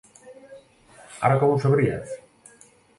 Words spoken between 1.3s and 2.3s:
com ho sabries?